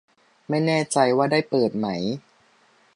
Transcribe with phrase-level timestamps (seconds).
[0.49, 1.87] ไม่แน่ใจว่าได้เปิดไหม